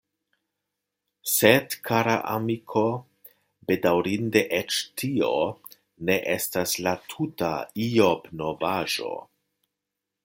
Sed, 1.31 1.75
kara 1.89 2.15
amiko, 2.35 2.83
bedaŭrinde 3.73 4.43
eĉ 4.61 4.79
tio 5.03 5.31
ne 6.09 6.19
estas 6.37 6.75
la 6.89 6.95
tuta 7.15 7.51
Ijobnovaĵo. 7.89 9.15